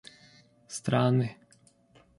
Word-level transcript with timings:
страны 0.79 1.27